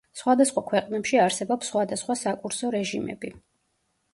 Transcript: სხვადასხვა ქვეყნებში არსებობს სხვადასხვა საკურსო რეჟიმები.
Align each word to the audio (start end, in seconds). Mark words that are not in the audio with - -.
სხვადასხვა 0.19 0.61
ქვეყნებში 0.69 1.19
არსებობს 1.25 1.69
სხვადასხვა 1.73 2.15
საკურსო 2.23 2.73
რეჟიმები. 2.79 3.35